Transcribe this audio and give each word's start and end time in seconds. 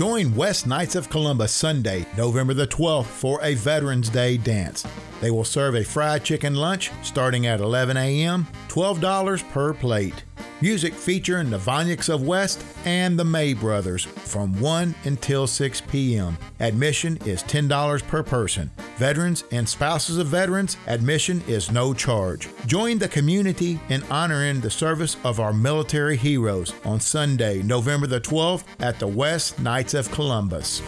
Join 0.00 0.34
West 0.34 0.66
Knights 0.66 0.94
of 0.94 1.10
Columbus 1.10 1.52
Sunday, 1.52 2.06
November 2.16 2.54
the 2.54 2.66
12th 2.66 3.04
for 3.04 3.38
a 3.42 3.54
Veterans 3.54 4.08
Day 4.08 4.38
dance. 4.38 4.86
They 5.20 5.30
will 5.30 5.44
serve 5.44 5.74
a 5.74 5.84
fried 5.84 6.24
chicken 6.24 6.54
lunch 6.54 6.90
starting 7.02 7.46
at 7.46 7.60
11 7.60 7.96
a.m., 7.96 8.46
$12 8.68 9.50
per 9.50 9.74
plate. 9.74 10.24
Music 10.62 10.92
featuring 10.92 11.48
the 11.48 11.58
Vonyks 11.58 12.12
of 12.12 12.26
West 12.26 12.62
and 12.84 13.18
the 13.18 13.24
May 13.24 13.54
Brothers 13.54 14.04
from 14.04 14.60
1 14.60 14.94
until 15.04 15.46
6 15.46 15.80
p.m. 15.82 16.36
Admission 16.60 17.16
is 17.24 17.42
$10 17.44 18.06
per 18.06 18.22
person. 18.22 18.70
Veterans 18.96 19.44
and 19.52 19.66
spouses 19.66 20.18
of 20.18 20.26
veterans, 20.26 20.76
admission 20.86 21.42
is 21.48 21.70
no 21.70 21.94
charge. 21.94 22.48
Join 22.66 22.98
the 22.98 23.08
community 23.08 23.80
in 23.88 24.02
honoring 24.10 24.60
the 24.60 24.70
service 24.70 25.16
of 25.24 25.40
our 25.40 25.54
military 25.54 26.18
heroes 26.18 26.74
on 26.84 27.00
Sunday, 27.00 27.62
November 27.62 28.06
the 28.06 28.20
12th 28.20 28.64
at 28.80 28.98
the 28.98 29.08
West 29.08 29.58
Knights 29.60 29.94
of 29.94 30.10
Columbus. 30.10 30.82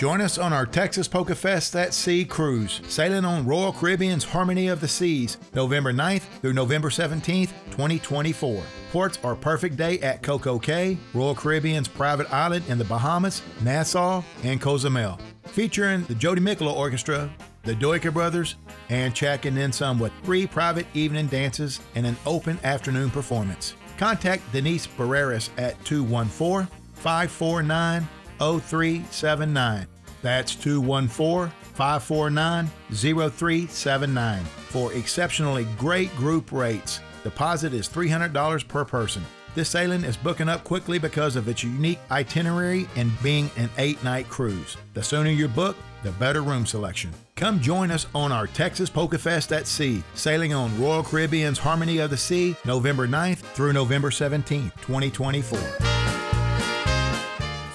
Join 0.00 0.22
us 0.22 0.38
on 0.38 0.54
our 0.54 0.64
Texas 0.64 1.06
Polka 1.06 1.34
Fest 1.34 1.76
at 1.76 1.92
Sea 1.92 2.24
cruise, 2.24 2.80
sailing 2.88 3.26
on 3.26 3.44
Royal 3.44 3.70
Caribbean's 3.70 4.24
Harmony 4.24 4.68
of 4.68 4.80
the 4.80 4.88
Seas, 4.88 5.36
November 5.52 5.92
9th 5.92 6.22
through 6.40 6.54
November 6.54 6.88
17th, 6.88 7.50
2024. 7.66 8.62
Ports 8.92 9.18
are 9.22 9.36
Perfect 9.36 9.76
Day 9.76 9.98
at 10.00 10.22
CocoCay, 10.22 10.96
Royal 11.12 11.34
Caribbean's 11.34 11.86
private 11.86 12.32
island 12.32 12.64
in 12.68 12.78
the 12.78 12.84
Bahamas, 12.84 13.42
Nassau, 13.60 14.22
and 14.42 14.58
Cozumel. 14.58 15.20
Featuring 15.48 16.04
the 16.04 16.14
Jody 16.14 16.40
Mikula 16.40 16.72
Orchestra, 16.74 17.30
the 17.64 17.74
Dujka 17.74 18.10
Brothers, 18.10 18.54
and 18.88 19.14
Chackin' 19.14 19.58
in 19.58 19.70
some 19.70 19.98
with 19.98 20.12
three 20.22 20.46
private 20.46 20.86
evening 20.94 21.26
dances 21.26 21.78
and 21.94 22.06
an 22.06 22.16
open 22.24 22.58
afternoon 22.64 23.10
performance. 23.10 23.74
Contact 23.98 24.50
Denise 24.50 24.86
Barreras 24.86 25.50
at 25.58 25.84
214 25.84 26.66
549 26.94 28.08
0379. 28.40 29.86
That's 30.22 30.54
214 30.54 31.52
549 31.74 32.70
0379 32.92 34.44
for 34.44 34.92
exceptionally 34.92 35.66
great 35.78 36.14
group 36.16 36.52
rates. 36.52 37.00
Deposit 37.22 37.72
is 37.72 37.88
$300 37.88 38.66
per 38.68 38.84
person. 38.84 39.22
This 39.54 39.68
sailing 39.68 40.04
is 40.04 40.16
booking 40.16 40.48
up 40.48 40.62
quickly 40.62 40.98
because 40.98 41.34
of 41.34 41.48
its 41.48 41.64
unique 41.64 41.98
itinerary 42.10 42.88
and 42.96 43.10
being 43.22 43.50
an 43.56 43.68
eight 43.78 44.02
night 44.04 44.28
cruise. 44.28 44.76
The 44.94 45.02
sooner 45.02 45.30
you 45.30 45.48
book, 45.48 45.76
the 46.04 46.12
better 46.12 46.42
room 46.42 46.66
selection. 46.66 47.10
Come 47.34 47.60
join 47.60 47.90
us 47.90 48.06
on 48.14 48.32
our 48.32 48.46
Texas 48.46 48.88
Polka 48.88 49.18
Fest 49.18 49.52
at 49.52 49.66
Sea, 49.66 50.02
sailing 50.14 50.54
on 50.54 50.80
Royal 50.80 51.02
Caribbean's 51.02 51.58
Harmony 51.58 51.98
of 51.98 52.10
the 52.10 52.16
Sea, 52.16 52.54
November 52.64 53.08
9th 53.08 53.38
through 53.38 53.72
November 53.72 54.10
17th, 54.10 54.72
2024. 54.82 55.89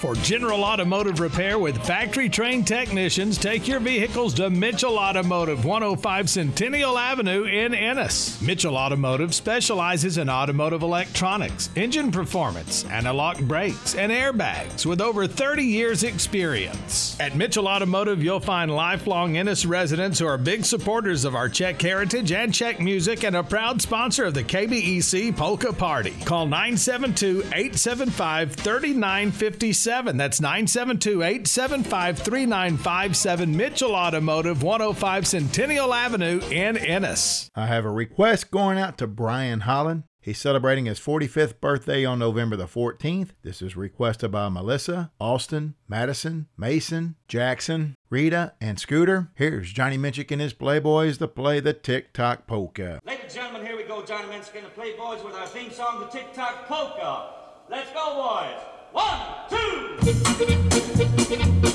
For 0.00 0.14
general 0.16 0.62
automotive 0.62 1.20
repair 1.20 1.58
with 1.58 1.82
factory 1.82 2.28
trained 2.28 2.66
technicians, 2.66 3.38
take 3.38 3.66
your 3.66 3.80
vehicles 3.80 4.34
to 4.34 4.50
Mitchell 4.50 4.98
Automotive, 4.98 5.64
105 5.64 6.28
Centennial 6.28 6.98
Avenue 6.98 7.44
in 7.44 7.74
Ennis. 7.74 8.38
Mitchell 8.42 8.76
Automotive 8.76 9.34
specializes 9.34 10.18
in 10.18 10.28
automotive 10.28 10.82
electronics, 10.82 11.70
engine 11.76 12.12
performance, 12.12 12.84
anti-lock 12.84 13.40
brakes, 13.40 13.94
and 13.94 14.12
airbags 14.12 14.84
with 14.84 15.00
over 15.00 15.26
30 15.26 15.62
years' 15.64 16.02
experience. 16.02 17.18
At 17.18 17.34
Mitchell 17.34 17.66
Automotive, 17.66 18.22
you'll 18.22 18.38
find 18.38 18.70
lifelong 18.70 19.38
Ennis 19.38 19.64
residents 19.64 20.18
who 20.18 20.26
are 20.26 20.36
big 20.36 20.66
supporters 20.66 21.24
of 21.24 21.34
our 21.34 21.48
Czech 21.48 21.80
heritage 21.80 22.32
and 22.32 22.52
Czech 22.52 22.80
music 22.80 23.24
and 23.24 23.34
a 23.34 23.42
proud 23.42 23.80
sponsor 23.80 24.24
of 24.26 24.34
the 24.34 24.44
KBEC 24.44 25.34
Polka 25.34 25.72
Party. 25.72 26.14
Call 26.26 26.44
972 26.44 27.44
875 27.54 28.52
3957. 28.52 29.86
That's 29.96 30.42
972 30.42 31.22
875 31.22 32.18
3957 32.18 33.56
Mitchell 33.56 33.94
Automotive, 33.94 34.62
105 34.62 35.26
Centennial 35.26 35.94
Avenue 35.94 36.40
in 36.50 36.76
Ennis. 36.76 37.50
I 37.54 37.66
have 37.66 37.86
a 37.86 37.90
request 37.90 38.50
going 38.50 38.78
out 38.78 38.98
to 38.98 39.06
Brian 39.06 39.60
Holland. 39.60 40.02
He's 40.20 40.38
celebrating 40.38 40.84
his 40.84 41.00
45th 41.00 41.60
birthday 41.60 42.04
on 42.04 42.18
November 42.18 42.56
the 42.56 42.66
14th. 42.66 43.30
This 43.42 43.62
is 43.62 43.74
requested 43.74 44.32
by 44.32 44.50
Melissa, 44.50 45.12
Austin, 45.18 45.76
Madison, 45.88 46.48
Mason, 46.58 47.16
Jackson, 47.26 47.94
Rita, 48.10 48.52
and 48.60 48.78
Scooter. 48.78 49.30
Here's 49.34 49.72
Johnny 49.72 49.96
Minchik 49.96 50.30
and 50.30 50.42
his 50.42 50.52
Playboys 50.52 51.16
to 51.18 51.28
play 51.28 51.60
the 51.60 51.72
Tick 51.72 52.12
Tock 52.12 52.46
Polka. 52.46 53.00
Ladies 53.06 53.24
and 53.24 53.32
gentlemen, 53.32 53.66
here 53.66 53.76
we 53.78 53.84
go. 53.84 54.04
Johnny 54.04 54.26
Minchik 54.26 54.56
and 54.56 54.66
the 54.66 54.70
Playboys 54.70 55.24
with 55.24 55.34
our 55.34 55.46
theme 55.46 55.70
song, 55.70 56.00
the 56.00 56.06
Tick 56.08 56.34
Tock 56.34 56.66
Polka. 56.68 57.30
Let's 57.70 57.90
go, 57.92 58.14
boys. 58.14 58.75
One, 58.96 59.20
two. 59.50 61.65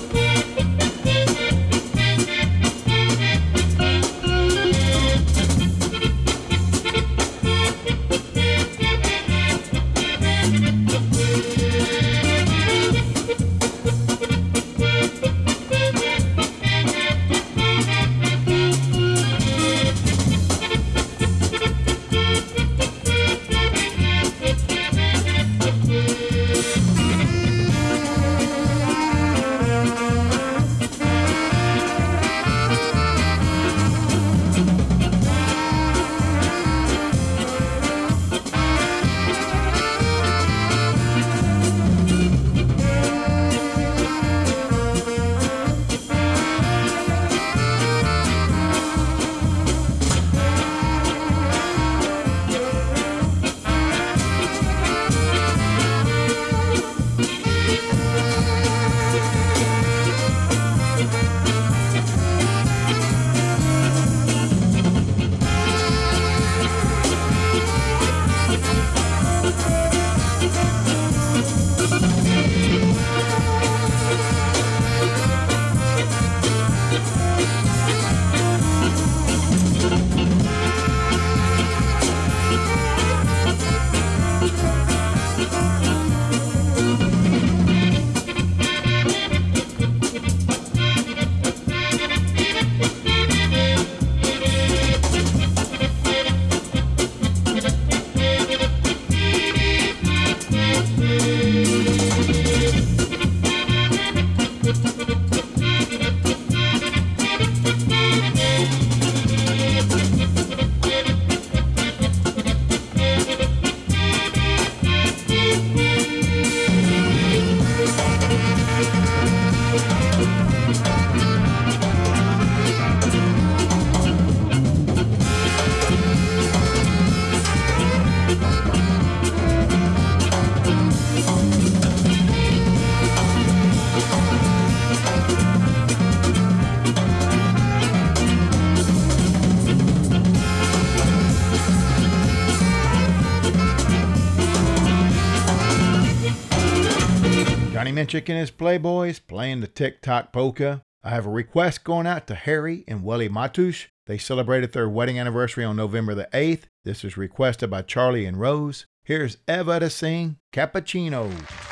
And 148.01 148.09
his 148.09 148.49
Playboys 148.49 149.19
playing 149.19 149.61
the 149.61 149.67
tick-tock 149.67 150.33
polka. 150.33 150.81
I 151.03 151.11
have 151.11 151.27
a 151.27 151.29
request 151.29 151.83
going 151.83 152.07
out 152.07 152.25
to 152.27 152.35
Harry 152.35 152.83
and 152.87 153.03
Willie 153.03 153.29
Matush. 153.29 153.89
They 154.07 154.17
celebrated 154.17 154.73
their 154.73 154.89
wedding 154.89 155.19
anniversary 155.19 155.63
on 155.63 155.75
November 155.75 156.15
the 156.15 156.27
8th. 156.33 156.63
This 156.83 157.03
is 157.03 157.15
requested 157.15 157.69
by 157.69 157.83
Charlie 157.83 158.25
and 158.25 158.39
Rose. 158.39 158.87
Here's 159.03 159.37
Eva 159.47 159.81
to 159.81 159.91
sing 159.91 160.37
Cappuccino. 160.51 161.70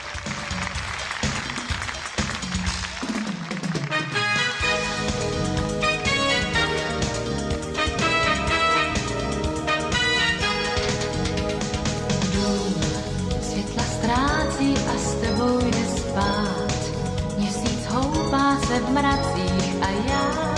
V 18.79 18.89
mracích 18.91 19.75
a 19.81 19.89
já 20.09 20.49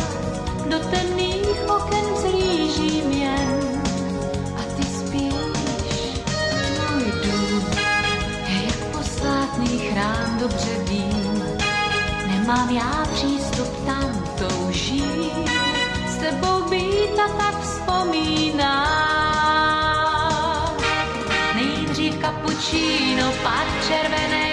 do 0.69 0.79
temných 0.79 1.69
oken 1.69 2.05
zlížím 2.21 3.11
jen. 3.11 3.81
A 4.57 4.61
ty 4.75 4.83
spíš, 4.83 6.21
tvůj 6.75 7.11
dům 7.23 7.63
je 8.47 8.63
jak 8.65 8.79
posvátný 8.97 9.79
chrám, 9.79 10.37
dobře 10.39 10.83
vím. 10.83 11.43
Nemám 12.27 12.69
já 12.69 13.05
přístup 13.13 13.85
tam, 13.85 14.23
toužím 14.37 15.31
s 16.07 16.15
tebou 16.15 16.69
být 16.69 17.19
a 17.25 17.27
tak 17.37 17.61
vzpomínám. 17.61 19.01
Nejdřív 21.55 22.15
kapučíno, 22.15 23.31
pak 23.43 23.67
červené 23.87 24.50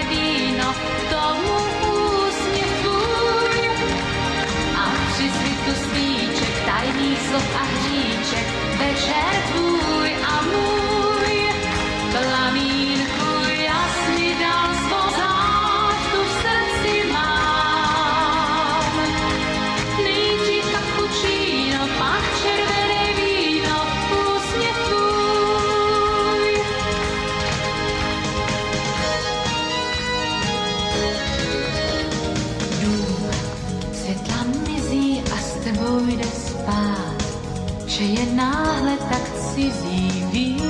že 37.89 38.03
je 38.03 38.25
náhle 38.33 38.97
tak 38.97 39.25
cizí, 39.33 40.23
vím, 40.31 40.61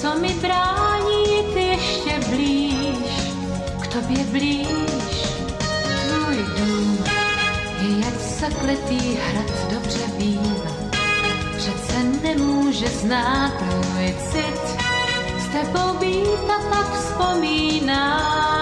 co 0.00 0.14
mi 0.14 0.34
brání 0.34 1.16
jít 1.28 1.56
ještě 1.56 2.20
blíž, 2.30 3.32
k 3.80 3.86
tobě 3.86 4.24
blíž. 4.24 4.68
Tvůj 6.06 6.36
dům 6.58 7.04
je 7.80 8.04
jak 8.06 8.14
zakletý 8.14 9.16
hrad, 9.16 9.72
dobře 9.72 10.04
vím, 10.18 10.56
přece 11.56 12.02
nemůže 12.22 12.88
znát 12.88 13.52
můj 13.62 14.14
cit, 14.30 14.60
s 15.38 15.48
tebou 15.52 15.98
být 15.98 16.50
a 16.50 16.58
tak 16.74 16.92
vzpomínám. 16.92 18.54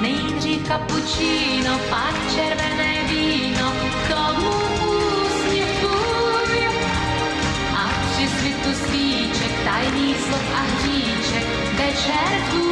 Nejdřív 0.00 0.68
kapučíno, 0.68 1.78
pak 1.90 2.14
červené 2.34 3.08
víno, 3.08 3.72
k 4.04 4.14
tomu 4.14 4.61
svíček, 10.12 10.12
tajných 10.12 10.18
slov 10.18 10.54
a 10.54 10.60
hříček, 10.60 12.71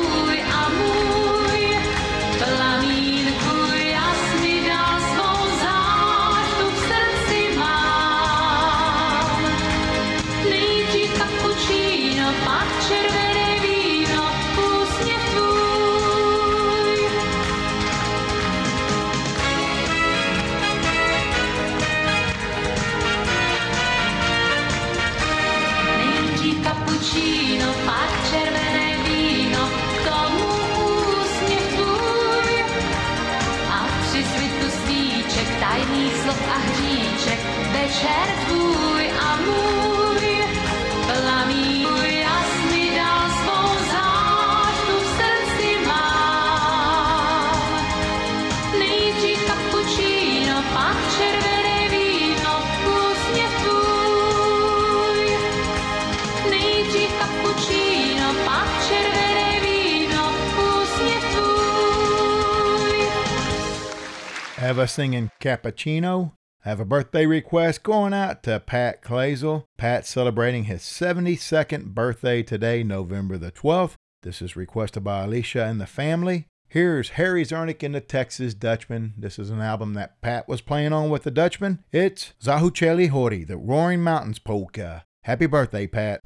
Eva 64.81 64.89
singing 64.89 65.31
Cappuccino. 65.43 66.33
I 66.65 66.71
have 66.71 66.81
a 66.81 66.87
birthday 66.87 67.27
request 67.27 67.83
going 67.83 68.15
out 68.15 68.43
to 68.45 68.59
Pat 68.61 69.03
Clazel. 69.03 69.67
Pat's 69.77 70.09
celebrating 70.09 70.65
his 70.65 70.81
72nd 70.81 71.89
birthday 71.89 72.43
today, 72.43 72.83
November 72.83 73.37
the 73.37 73.53
12th. 73.53 73.97
This 74.23 74.41
is 74.41 74.57
requested 74.57 75.05
by 75.05 75.25
Alicia 75.25 75.67
and 75.67 75.83
the 75.83 75.87
family. 75.87 76.47
Here's 76.67 77.11
Harry 77.11 77.45
Zernick 77.45 77.83
and 77.83 77.95
the 77.95 78.01
Texas 78.01 78.55
Dutchman. 78.55 79.13
This 79.19 79.39
is 79.39 79.51
an 79.51 79.61
album 79.61 79.93
that 79.95 80.23
Pat 80.23 80.49
was 80.49 80.63
playing 80.63 80.95
on 80.95 81.11
with 81.11 81.25
the 81.25 81.31
Dutchman. 81.31 81.85
It's 81.93 82.33
Zahucheli 82.43 83.11
Hori, 83.11 83.45
the 83.45 83.59
Roaring 83.59 84.03
Mountains 84.03 84.39
Polka. 84.39 85.05
Happy 85.25 85.45
birthday, 85.45 85.87
Pat. 85.87 86.23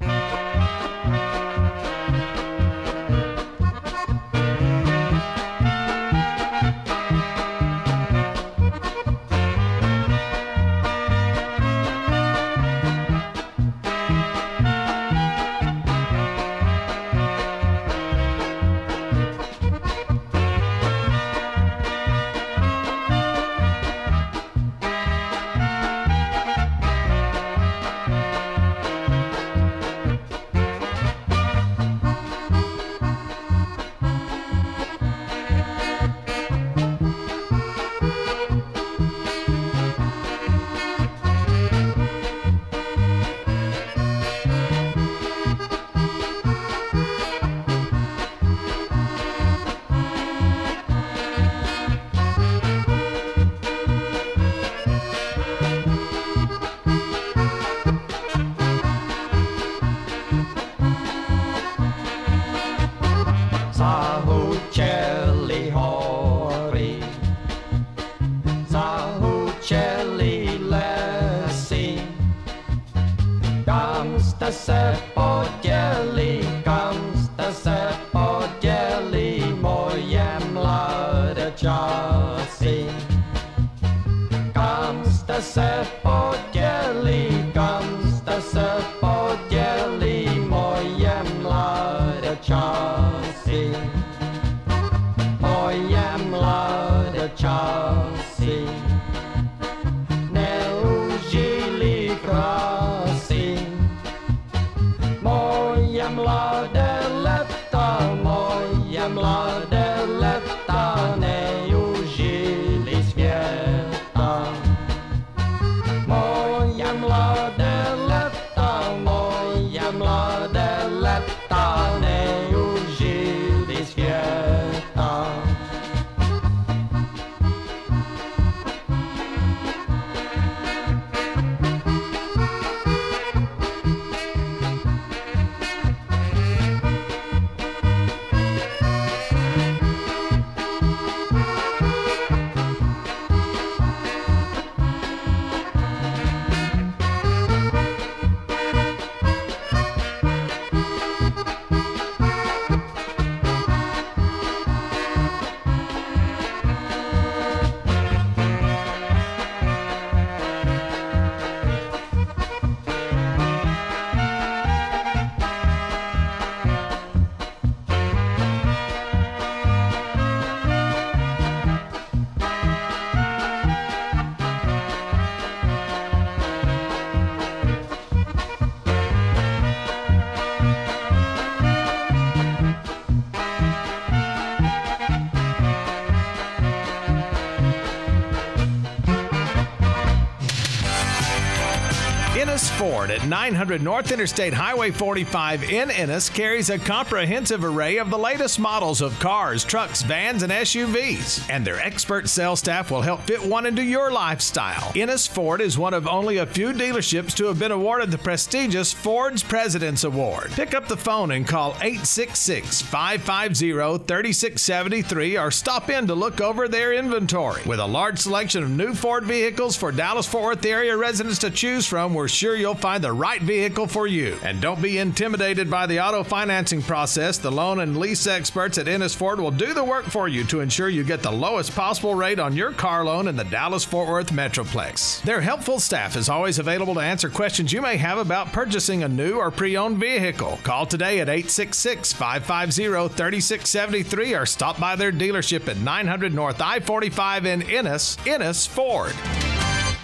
900 193.25 193.81
North 193.81 194.11
Interstate 194.11 194.53
Highway 194.53 194.89
45 194.89 195.63
in 195.63 195.91
Ennis 195.91 196.29
carries 196.29 196.69
a 196.69 196.79
comprehensive 196.79 197.63
array 197.63 197.97
of 197.97 198.09
the 198.09 198.17
latest 198.17 198.57
models 198.57 199.01
of 199.01 199.19
cars, 199.19 199.63
trucks, 199.65 200.01
vans, 200.01 200.41
and 200.41 200.51
SUVs. 200.51 201.45
And 201.49 201.67
their 201.67 201.79
expert 201.79 202.29
sales 202.29 202.59
staff 202.59 202.89
will 202.89 203.01
help 203.01 203.21
fit 203.23 203.45
one 203.45 203.65
into 203.65 203.83
your 203.83 204.11
lifestyle. 204.11 204.91
Ennis 204.95 205.27
Ford 205.27 205.59
is 205.59 205.77
one 205.77 205.93
of 205.93 206.07
only 206.07 206.37
a 206.37 206.45
few 206.45 206.69
dealerships 206.69 207.33
to 207.35 207.45
have 207.45 207.59
been 207.59 207.71
awarded 207.71 208.11
the 208.11 208.17
prestigious 208.17 208.93
Ford's 208.93 209.43
President's 209.43 210.05
Award. 210.05 210.51
Pick 210.51 210.73
up 210.73 210.87
the 210.87 210.97
phone 210.97 211.31
and 211.31 211.47
call 211.47 211.71
866 211.81 212.81
550 212.81 214.05
3673 214.05 215.37
or 215.37 215.51
stop 215.51 215.89
in 215.89 216.07
to 216.07 216.15
look 216.15 216.39
over 216.39 216.67
their 216.67 216.93
inventory. 216.93 217.61
With 217.65 217.79
a 217.79 217.85
large 217.85 218.19
selection 218.19 218.63
of 218.63 218.69
new 218.69 218.93
Ford 218.93 219.25
vehicles 219.25 219.75
for 219.75 219.91
Dallas 219.91 220.25
Fort 220.25 220.45
Worth 220.45 220.65
area 220.65 220.95
residents 220.95 221.39
to 221.39 221.49
choose 221.49 221.87
from, 221.87 222.13
we're 222.13 222.27
sure 222.27 222.55
you'll 222.55 222.75
find 222.75 223.03
the 223.03 223.11
right 223.15 223.41
vehicle 223.41 223.87
for 223.87 224.07
you. 224.07 224.37
And 224.43 224.61
don't 224.61 224.81
be 224.81 224.97
intimidated 224.97 225.69
by 225.69 225.85
the 225.85 225.99
auto 225.99 226.23
financing 226.23 226.81
process. 226.81 227.37
The 227.37 227.51
loan 227.51 227.79
and 227.79 227.97
lease 227.97 228.27
experts 228.27 228.77
at 228.77 228.87
Ennis 228.87 229.15
Ford 229.15 229.39
will 229.39 229.51
do 229.51 229.73
the 229.73 229.83
work 229.83 230.05
for 230.05 230.27
you 230.27 230.43
to 230.45 230.59
ensure 230.59 230.89
you 230.89 231.03
get 231.03 231.23
the 231.23 231.31
lowest 231.31 231.75
possible 231.75 232.15
rate 232.15 232.39
on 232.39 232.55
your 232.55 232.71
car 232.71 233.05
loan 233.05 233.27
in 233.27 233.35
the 233.35 233.43
Dallas 233.43 233.85
Fort 233.85 234.09
Worth 234.09 234.31
Metroplex. 234.31 235.21
Their 235.23 235.41
helpful 235.41 235.79
staff 235.79 236.15
is 236.15 236.29
always 236.29 236.59
available 236.59 236.95
to 236.95 236.99
answer 236.99 237.29
questions 237.29 237.71
you 237.71 237.81
may 237.81 237.97
have 237.97 238.17
about 238.17 238.51
purchasing 238.51 239.03
a 239.03 239.07
new 239.07 239.37
or 239.37 239.51
pre 239.51 239.77
owned 239.77 239.97
vehicle. 239.97 240.59
Call 240.63 240.85
today 240.85 241.19
at 241.19 241.29
866 241.29 242.13
550 242.13 243.15
3673 243.15 244.33
or 244.33 244.45
stop 244.45 244.79
by 244.79 244.95
their 244.95 245.11
dealership 245.11 245.67
at 245.67 245.77
900 245.77 246.33
North 246.33 246.61
I 246.61 246.79
45 246.79 247.45
in 247.45 247.61
Ennis, 247.63 248.17
Ennis 248.25 248.65
Ford. 248.65 249.13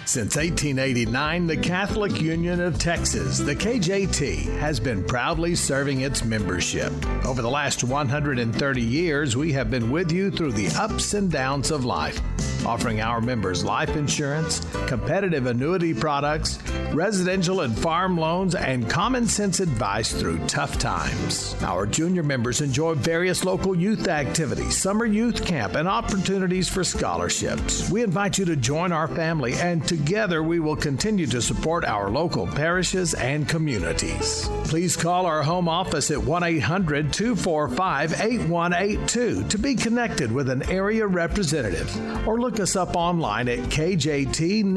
Since 0.04 0.36
1889, 0.36 1.46
the 1.46 1.56
Catholic 1.56 2.20
Union 2.20 2.60
of 2.60 2.78
Texas, 2.78 3.38
the 3.38 3.54
KJT, 3.54 4.58
has 4.58 4.80
been 4.80 5.04
proudly 5.04 5.54
serving 5.54 6.00
its 6.00 6.24
membership. 6.24 6.92
Over 7.24 7.40
the 7.40 7.48
last 7.48 7.84
130 7.84 8.82
years, 8.82 9.36
we 9.36 9.52
have 9.52 9.70
been 9.70 9.90
with 9.90 10.10
you 10.10 10.30
through 10.30 10.52
the 10.52 10.68
ups 10.76 11.14
and 11.14 11.30
downs 11.30 11.70
of 11.70 11.84
life, 11.84 12.20
offering 12.66 13.00
our 13.00 13.20
members 13.20 13.64
life 13.64 13.96
insurance, 13.96 14.60
competitive 14.86 15.46
annuity 15.46 15.94
products, 15.94 16.58
residential 16.92 17.62
and 17.62 17.78
farm 17.78 18.18
loans, 18.18 18.54
and 18.54 18.90
common 18.90 19.26
sense 19.26 19.60
advice 19.60 20.12
through 20.12 20.38
tough 20.46 20.78
times. 20.78 21.56
Our 21.62 21.86
junior 21.86 22.22
members 22.22 22.60
enjoy 22.60 22.94
various 22.94 23.44
local 23.44 23.74
youth 23.74 24.08
activities, 24.08 24.76
summer 24.76 25.06
youth 25.06 25.44
camp, 25.46 25.74
and 25.74 25.88
opportunities 25.88 26.68
for 26.68 26.84
scholarships. 26.84 27.88
We 27.88 28.02
invite 28.02 28.36
you 28.36 28.44
to 28.46 28.56
join 28.56 28.92
our 28.92 29.08
family, 29.08 29.54
and 29.54 29.86
together 29.92 30.42
we 30.42 30.58
will 30.58 30.74
continue 30.74 31.26
to 31.26 31.42
support 31.42 31.84
our 31.84 32.08
local 32.08 32.46
parishes 32.46 33.12
and 33.12 33.46
communities. 33.46 34.48
Please 34.64 34.96
call 34.96 35.26
our 35.26 35.42
home 35.42 35.68
office 35.68 36.10
at 36.10 36.16
1 36.16 36.42
800 36.42 37.12
245 37.12 38.12
8182 38.14 39.44
to 39.48 39.58
be 39.58 39.74
connected 39.74 40.32
with 40.32 40.48
an 40.48 40.62
area 40.70 41.06
representative, 41.06 41.94
or 42.26 42.40
look 42.40 42.58
us 42.58 42.74
up 42.74 42.96
online 42.96 43.48
at 43.48 43.58
kjtnet.org. 43.58 44.70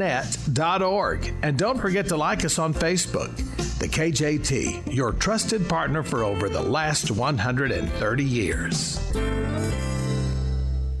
And 1.42 1.58
don't 1.58 1.80
forget 1.80 2.08
to 2.08 2.16
like 2.18 2.44
us 2.44 2.58
on 2.58 2.74
Facebook. 2.74 3.34
The 3.78 3.88
KJT, 3.88 4.94
your 4.94 5.12
trusted 5.12 5.66
partner 5.66 6.02
for 6.02 6.24
over 6.24 6.50
the 6.50 6.62
last 6.62 7.10
130 7.10 8.24
years. 8.24 9.00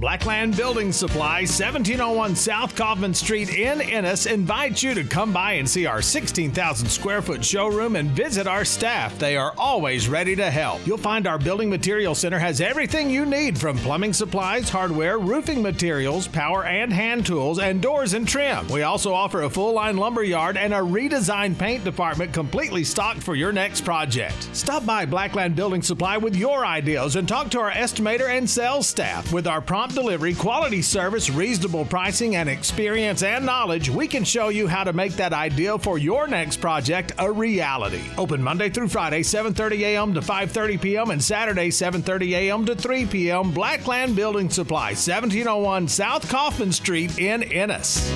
Blackland 0.06 0.56
Building 0.56 0.92
Supply, 0.92 1.40
1701 1.40 2.36
South 2.36 2.76
Kaufman 2.76 3.12
Street 3.12 3.48
in 3.48 3.80
Ennis, 3.80 4.26
invites 4.26 4.80
you 4.80 4.94
to 4.94 5.02
come 5.02 5.32
by 5.32 5.54
and 5.54 5.68
see 5.68 5.84
our 5.84 6.00
16,000 6.00 6.88
square 6.88 7.20
foot 7.20 7.44
showroom 7.44 7.96
and 7.96 8.10
visit 8.10 8.46
our 8.46 8.64
staff. 8.64 9.18
They 9.18 9.36
are 9.36 9.52
always 9.58 10.08
ready 10.08 10.36
to 10.36 10.48
help. 10.48 10.86
You'll 10.86 10.96
find 10.96 11.26
our 11.26 11.40
building 11.40 11.68
material 11.68 12.14
center 12.14 12.38
has 12.38 12.60
everything 12.60 13.10
you 13.10 13.26
need 13.26 13.58
from 13.58 13.78
plumbing 13.78 14.12
supplies, 14.12 14.70
hardware, 14.70 15.18
roofing 15.18 15.60
materials, 15.60 16.28
power 16.28 16.64
and 16.64 16.92
hand 16.92 17.26
tools, 17.26 17.58
and 17.58 17.82
doors 17.82 18.14
and 18.14 18.28
trim. 18.28 18.68
We 18.68 18.84
also 18.84 19.12
offer 19.12 19.42
a 19.42 19.50
full 19.50 19.72
line 19.72 19.96
lumber 19.96 20.22
yard 20.22 20.56
and 20.56 20.72
a 20.72 20.76
redesigned 20.76 21.58
paint 21.58 21.82
department 21.82 22.32
completely 22.32 22.84
stocked 22.84 23.24
for 23.24 23.34
your 23.34 23.50
next 23.50 23.80
project. 23.80 24.50
Stop 24.52 24.86
by 24.86 25.04
Blackland 25.04 25.56
Building 25.56 25.82
Supply 25.82 26.16
with 26.16 26.36
your 26.36 26.64
ideas 26.64 27.16
and 27.16 27.26
talk 27.26 27.50
to 27.50 27.58
our 27.58 27.72
estimator 27.72 28.28
and 28.28 28.48
sales 28.48 28.86
staff. 28.86 29.32
With 29.32 29.48
our 29.48 29.60
prompt 29.60 29.95
delivery, 29.96 30.34
quality 30.34 30.82
service, 30.82 31.30
reasonable 31.30 31.86
pricing, 31.86 32.36
and 32.36 32.48
experience 32.48 33.22
and 33.22 33.44
knowledge, 33.44 33.88
we 33.88 34.06
can 34.06 34.22
show 34.22 34.50
you 34.50 34.68
how 34.68 34.84
to 34.84 34.92
make 34.92 35.12
that 35.14 35.32
ideal 35.32 35.78
for 35.78 35.96
your 35.98 36.28
next 36.28 36.58
project 36.58 37.12
a 37.18 37.32
reality. 37.32 38.02
Open 38.18 38.40
Monday 38.42 38.68
through 38.68 38.88
Friday, 38.88 39.22
7:30 39.22 39.80
a.m. 39.80 40.14
to 40.14 40.20
5:30 40.20 40.80
p.m. 40.80 41.10
and 41.10 41.24
Saturday, 41.24 41.70
7:30 41.70 42.32
a.m. 42.32 42.66
to 42.66 42.76
3 42.76 43.06
p.m. 43.06 43.50
Blackland 43.50 44.14
Building 44.14 44.50
Supply, 44.50 44.90
1701 44.90 45.88
South 45.88 46.28
Kaufman 46.28 46.72
Street 46.72 47.18
in 47.18 47.42
Ennis. 47.42 48.12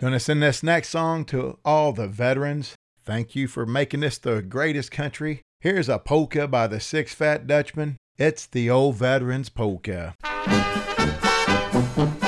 Gonna 0.00 0.18
send 0.18 0.42
this 0.42 0.62
next 0.62 0.88
song 0.88 1.24
to 1.26 1.58
all 1.64 1.92
the 1.92 2.08
veterans. 2.08 2.74
Thank 3.04 3.36
you 3.36 3.46
for 3.46 3.64
making 3.64 4.00
this 4.00 4.18
the 4.18 4.42
greatest 4.42 4.90
country. 4.90 5.42
Here's 5.60 5.88
a 5.88 5.98
polka 5.98 6.48
by 6.48 6.66
the 6.66 6.80
Six 6.80 7.14
Fat 7.14 7.46
Dutchmen. 7.46 7.96
It's 8.18 8.46
the 8.46 8.68
old 8.68 8.96
veterans 8.96 9.48
polka. 9.48 10.14
thank 10.46 11.98
you 11.98 12.19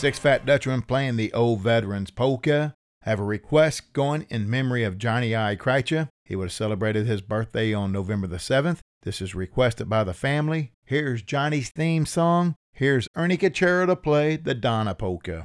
Six 0.00 0.18
Fat 0.18 0.46
Dutchmen 0.46 0.80
playing 0.80 1.18
the 1.18 1.30
Old 1.34 1.60
Veterans 1.60 2.10
Polka. 2.10 2.72
Have 3.02 3.20
a 3.20 3.22
request 3.22 3.92
going 3.92 4.24
in 4.30 4.48
memory 4.48 4.82
of 4.82 4.96
Johnny 4.96 5.36
I. 5.36 5.56
Kreitcha. 5.56 6.08
He 6.24 6.34
would 6.34 6.46
have 6.46 6.52
celebrated 6.52 7.06
his 7.06 7.20
birthday 7.20 7.74
on 7.74 7.92
November 7.92 8.26
the 8.26 8.38
7th. 8.38 8.78
This 9.02 9.20
is 9.20 9.34
requested 9.34 9.90
by 9.90 10.04
the 10.04 10.14
family. 10.14 10.72
Here's 10.86 11.20
Johnny's 11.20 11.68
theme 11.68 12.06
song. 12.06 12.54
Here's 12.72 13.08
Ernie 13.14 13.36
Cachero 13.36 13.84
to 13.84 13.94
play 13.94 14.36
the 14.36 14.54
Donna 14.54 14.94
Polka. 14.94 15.44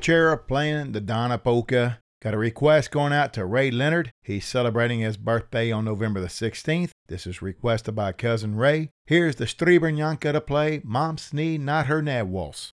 Cachero 0.00 0.46
playing 0.48 0.92
the 0.92 1.00
Donna 1.02 1.36
Polka. 1.36 1.98
Got 2.22 2.32
a 2.32 2.38
request 2.38 2.90
going 2.90 3.12
out 3.12 3.34
to 3.34 3.44
Ray 3.44 3.70
Leonard. 3.70 4.12
He's 4.22 4.46
celebrating 4.46 5.00
his 5.00 5.18
birthday 5.18 5.70
on 5.70 5.84
November 5.84 6.20
the 6.20 6.28
16th. 6.28 6.92
This 7.08 7.26
is 7.26 7.42
requested 7.42 7.94
by 7.94 8.12
cousin 8.12 8.56
Ray. 8.56 8.88
Here's 9.04 9.36
the 9.36 9.44
Streebernyanka 9.44 10.32
to 10.32 10.40
play 10.40 10.80
Mom 10.84 11.16
Snee 11.16 11.60
Not 11.60 11.86
Her 11.86 12.00
Nab 12.00 12.30
Waltz. 12.30 12.72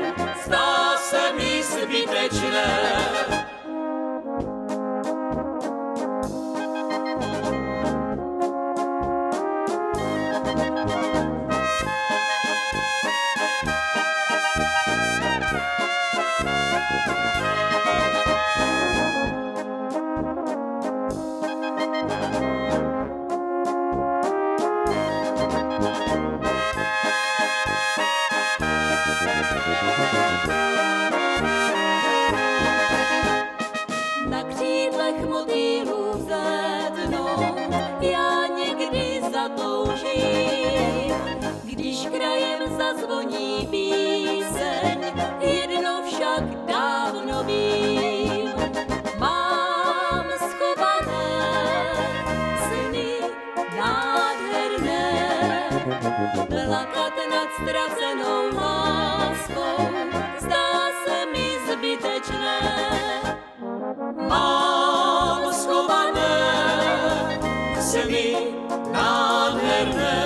zbytečné. 2.31 3.20
Sny 67.91 68.55
nádherné, 68.91 70.23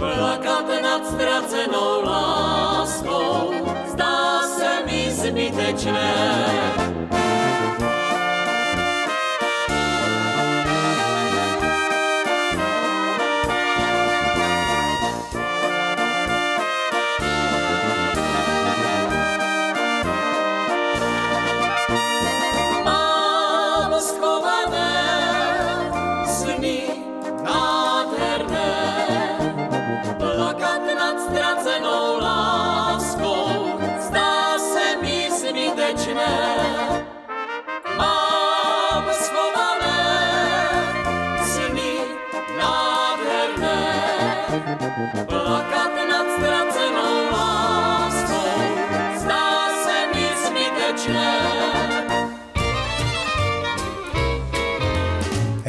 Plakat 0.00 0.68
nad 0.82 1.06
ztracenou 1.06 2.00
láskou 2.04 3.52
zdá 3.92 4.42
se 4.48 4.86
mi 4.86 5.10
zbytečné. 5.12 6.83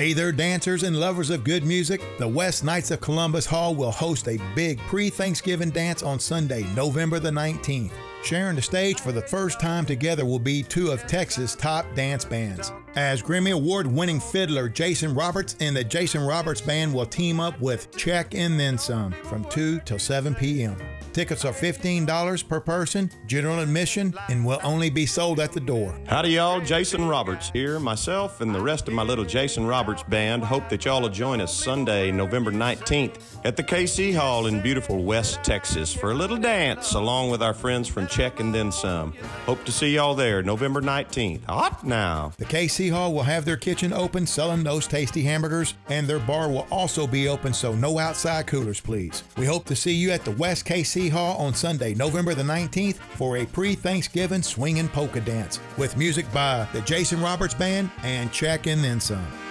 Hey 0.05 0.13
there, 0.13 0.31
dancers 0.31 0.83
and 0.83 0.99
lovers 0.99 1.31
of 1.31 1.43
good 1.43 1.63
music. 1.63 1.99
The 2.19 2.27
West 2.27 2.63
Knights 2.63 2.91
of 2.91 3.01
Columbus 3.01 3.47
Hall 3.47 3.73
will 3.73 3.89
host 3.89 4.27
a 4.27 4.37
big 4.53 4.77
pre 4.81 5.09
Thanksgiving 5.09 5.71
dance 5.71 6.03
on 6.03 6.19
Sunday, 6.19 6.61
November 6.75 7.17
the 7.17 7.31
19th. 7.31 7.89
Sharing 8.23 8.55
the 8.55 8.61
stage 8.61 8.99
for 8.99 9.11
the 9.11 9.23
first 9.23 9.59
time 9.59 9.83
together 9.83 10.23
will 10.23 10.37
be 10.37 10.61
two 10.61 10.91
of 10.91 11.07
Texas' 11.07 11.55
top 11.55 11.87
dance 11.95 12.23
bands. 12.23 12.71
As 12.95 13.23
Grammy 13.23 13.53
Award 13.53 13.87
winning 13.87 14.19
fiddler 14.19 14.69
Jason 14.69 15.15
Roberts 15.15 15.55
and 15.59 15.75
the 15.75 15.83
Jason 15.83 16.21
Roberts 16.21 16.61
Band 16.61 16.93
will 16.93 17.07
team 17.07 17.39
up 17.39 17.59
with 17.59 17.89
Czech 17.97 18.35
and 18.35 18.59
Then 18.59 18.77
Some 18.77 19.11
from 19.23 19.43
2 19.45 19.79
till 19.85 19.97
7 19.97 20.35
p.m. 20.35 20.77
Tickets 21.15 21.45
are 21.45 21.54
$15 21.54 22.45
per 22.49 22.60
person, 22.60 23.10
general 23.25 23.60
admission, 23.60 24.13
and 24.28 24.45
will 24.45 24.60
only 24.63 24.89
be 24.89 25.06
sold 25.06 25.39
at 25.39 25.54
the 25.54 25.62
door. 25.62 25.97
Howdy, 26.08 26.32
y'all. 26.32 26.60
Jason 26.60 27.08
Roberts 27.08 27.49
here. 27.51 27.80
Myself 27.80 28.41
and 28.41 28.54
the 28.54 28.60
rest 28.60 28.89
of 28.89 28.93
my 28.93 29.04
little 29.04 29.23
Jason 29.23 29.65
Roberts 29.65 30.04
band 30.04 30.43
hope 30.43 30.67
that 30.67 30.84
y'all 30.84 31.01
will 31.01 31.08
join 31.08 31.39
us 31.39 31.56
Sunday, 31.56 32.12
November 32.12 32.51
19th 32.51 33.21
at 33.45 33.56
the 33.56 33.63
KC 33.63 34.13
Hall 34.13 34.47
in 34.47 34.60
beautiful 34.62 35.06
West 35.06 35.41
Texas 35.41 35.93
for 35.93 36.12
a 36.12 36.13
little 36.13 36.36
dance 36.36 36.95
along 36.95 37.30
with 37.30 37.41
our 37.41 37.54
friends 37.54 37.88
from 37.88 38.08
Czech 38.08 38.41
and 38.41 38.54
Then 38.54 38.69
Some. 38.69 39.13
Hope 39.45 39.63
to 39.63 39.71
see 39.71 39.95
y'all 39.95 40.15
there 40.15 40.43
November 40.43 40.82
19th. 40.82 41.45
Hot 41.45 41.86
now. 41.86 42.34
The 42.38 42.43
KC 42.43 42.91
Hall 42.91 43.13
will 43.13 43.23
have 43.23 43.45
their 43.45 43.56
kitchen 43.56 43.93
open 43.93 44.28
selling 44.28 44.65
those 44.65 44.86
tasty 44.86 45.21
hamburgers, 45.21 45.75
and 45.88 46.08
their 46.08 46.19
bar 46.19 46.49
will 46.49 46.67
also 46.71 47.08
be 47.08 47.30
open, 47.30 47.54
so 47.54 47.73
no 47.73 47.99
outside 47.99 48.47
coolers, 48.47 48.82
please. 48.82 49.23
We 49.38 49.45
hope 49.45 49.63
to 49.67 49.78
see 49.78 49.93
you 49.93 50.12
at 50.12 50.25
the 50.25 50.32
West 50.32 50.65
KC 50.65 51.04
Hall 51.09 51.37
on 51.37 51.53
Sunday, 51.53 51.93
November 51.93 52.33
the 52.33 52.43
19th 52.43 52.95
for 52.95 53.37
a 53.37 53.45
pre 53.45 53.75
Thanksgiving 53.75 54.41
swinging 54.41 54.89
polka 54.89 55.21
dance 55.21 55.59
with 55.77 55.97
music 55.97 56.31
by 56.33 56.67
the 56.73 56.81
Jason 56.81 57.21
Roberts 57.21 57.53
Band 57.53 57.89
and 58.03 58.31
Czech 58.31 58.67
and 58.67 58.83
Then 58.83 58.99
Some. 58.99 59.44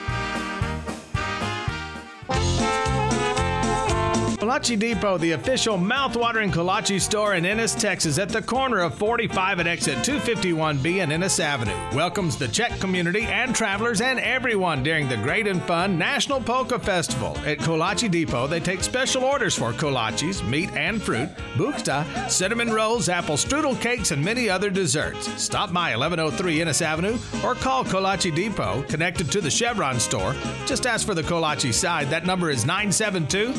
Kolache 4.45 4.79
Depot, 4.79 5.17
the 5.17 5.33
official 5.33 5.79
mouth-watering 5.79 6.53
kolache 6.53 7.01
store 7.01 7.33
in 7.33 7.47
Ennis, 7.47 7.75
Texas, 7.75 8.19
at 8.19 8.29
the 8.29 8.43
corner 8.43 8.81
of 8.81 8.95
45 8.95 9.61
and 9.61 9.67
exit 9.67 9.97
251B 10.01 11.03
and 11.03 11.11
Ennis 11.11 11.41
Avenue, 11.41 11.73
welcomes 11.97 12.37
the 12.37 12.47
Czech 12.49 12.79
community 12.79 13.23
and 13.23 13.55
travelers 13.55 14.03
and 14.03 14.21
everyone 14.21 14.83
during 14.83 15.09
the 15.09 15.17
great 15.17 15.47
and 15.47 15.63
fun 15.63 15.97
National 15.97 16.43
Polka 16.43 16.79
Festival. 16.79 17.35
At 17.47 17.57
Kolache 17.57 18.11
Depot, 18.11 18.47
they 18.47 18.61
take 18.61 18.83
special 18.83 19.25
orders 19.25 19.55
for 19.55 19.73
kolaches, 19.73 20.47
meat 20.47 20.71
and 20.73 21.03
fruit, 21.03 21.31
buchta, 21.55 22.05
cinnamon 22.31 22.71
rolls, 22.71 23.09
apple 23.09 23.37
strudel 23.37 23.81
cakes, 23.81 24.11
and 24.11 24.23
many 24.23 24.51
other 24.51 24.69
desserts. 24.69 25.27
Stop 25.43 25.73
by 25.73 25.97
1103 25.97 26.61
Ennis 26.61 26.83
Avenue 26.83 27.17
or 27.43 27.55
call 27.55 27.83
Kolache 27.83 28.35
Depot, 28.35 28.83
connected 28.91 29.33
to 29.33 29.41
the 29.41 29.51
Chevron 29.51 29.99
store. 29.99 30.35
Just 30.67 30.85
ask 30.85 31.07
for 31.07 31.15
the 31.15 31.23
kolache 31.23 31.73
side. 31.73 32.11
That 32.11 32.27
number 32.27 32.51
is 32.51 32.67
972 32.67 33.55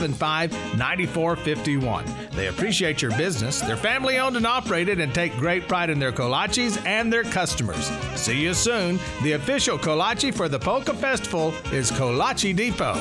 875 0.00 0.78
9451. 0.78 2.04
They 2.32 2.48
appreciate 2.48 3.02
your 3.02 3.10
business. 3.16 3.60
They're 3.60 3.76
family 3.76 4.18
owned 4.18 4.36
and 4.36 4.46
operated 4.46 5.00
and 5.00 5.14
take 5.14 5.36
great 5.36 5.68
pride 5.68 5.90
in 5.90 5.98
their 5.98 6.12
kolaches 6.12 6.84
and 6.86 7.12
their 7.12 7.24
customers. 7.24 7.90
See 8.14 8.40
you 8.40 8.54
soon. 8.54 8.98
The 9.22 9.32
official 9.32 9.78
kolache 9.78 10.32
for 10.32 10.48
the 10.48 10.58
Polka 10.58 10.94
Festival 10.94 11.52
is 11.72 11.90
Kolache 11.90 12.56
Depot. 12.56 12.94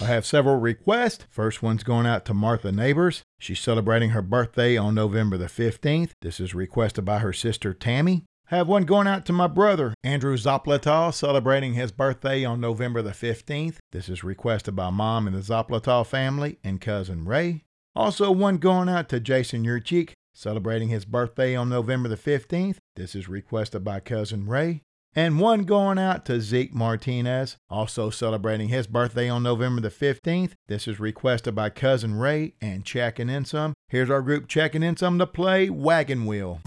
I 0.00 0.04
have 0.04 0.26
several 0.26 0.56
requests. 0.56 1.26
First 1.30 1.62
one's 1.62 1.82
going 1.82 2.06
out 2.06 2.24
to 2.26 2.34
Martha 2.34 2.70
Neighbors. 2.70 3.22
She's 3.38 3.58
celebrating 3.60 4.10
her 4.10 4.22
birthday 4.22 4.76
on 4.76 4.94
November 4.94 5.36
the 5.36 5.46
15th. 5.46 6.12
This 6.22 6.38
is 6.38 6.54
requested 6.54 7.04
by 7.04 7.18
her 7.18 7.32
sister 7.32 7.74
Tammy. 7.74 8.24
Have 8.48 8.66
one 8.66 8.84
going 8.84 9.06
out 9.06 9.26
to 9.26 9.34
my 9.34 9.46
brother, 9.46 9.92
Andrew 10.02 10.34
Zoplatal, 10.34 11.12
celebrating 11.12 11.74
his 11.74 11.92
birthday 11.92 12.46
on 12.46 12.62
November 12.62 13.02
the 13.02 13.10
15th. 13.10 13.76
This 13.92 14.08
is 14.08 14.24
requested 14.24 14.74
by 14.74 14.88
mom 14.88 15.26
and 15.26 15.36
the 15.36 15.40
Zoplatal 15.40 16.06
family 16.06 16.58
and 16.64 16.80
cousin 16.80 17.26
Ray. 17.26 17.64
Also, 17.94 18.30
one 18.30 18.56
going 18.56 18.88
out 18.88 19.10
to 19.10 19.20
Jason 19.20 19.64
Yurchik, 19.64 20.12
celebrating 20.32 20.88
his 20.88 21.04
birthday 21.04 21.54
on 21.54 21.68
November 21.68 22.08
the 22.08 22.16
15th. 22.16 22.78
This 22.96 23.14
is 23.14 23.28
requested 23.28 23.84
by 23.84 24.00
cousin 24.00 24.46
Ray. 24.46 24.80
And 25.14 25.40
one 25.40 25.64
going 25.64 25.98
out 25.98 26.24
to 26.26 26.40
Zeke 26.40 26.74
Martinez, 26.74 27.58
also 27.68 28.08
celebrating 28.08 28.68
his 28.68 28.86
birthday 28.86 29.28
on 29.28 29.42
November 29.42 29.82
the 29.82 29.90
15th. 29.90 30.52
This 30.68 30.88
is 30.88 30.98
requested 30.98 31.54
by 31.54 31.68
cousin 31.68 32.14
Ray 32.14 32.54
and 32.62 32.82
checking 32.82 33.28
in 33.28 33.44
some. 33.44 33.74
Here's 33.90 34.08
our 34.08 34.22
group 34.22 34.48
checking 34.48 34.82
in 34.82 34.96
some 34.96 35.18
to 35.18 35.26
play 35.26 35.68
Wagon 35.68 36.24
Wheel. 36.24 36.62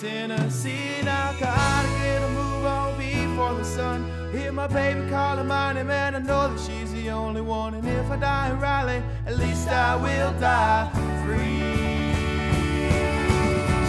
Tennessee 0.00 1.02
now, 1.04 1.34
gotta 1.38 1.88
get 1.98 2.22
a 2.22 2.28
move 2.30 2.64
on 2.64 2.96
before 2.96 3.52
the 3.52 3.64
sun. 3.64 4.10
Hear 4.32 4.50
my 4.50 4.66
baby 4.66 5.06
calling 5.10 5.46
my 5.46 5.74
name, 5.74 5.90
and 5.90 6.16
I 6.16 6.20
know 6.20 6.48
that 6.48 6.58
she's 6.58 6.90
the 6.94 7.10
only 7.10 7.42
one. 7.42 7.74
And 7.74 7.86
if 7.86 8.10
I 8.10 8.16
die 8.16 8.50
in 8.50 8.58
Raleigh, 8.58 9.02
at 9.26 9.36
least 9.36 9.68
I 9.68 9.96
will 9.96 10.32
die 10.40 10.88
free. 11.26 12.14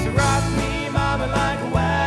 She 0.03 0.09
rocked 0.09 0.51
me, 0.57 0.89
mama, 0.89 1.27
like 1.27 1.59
a. 1.59 2.00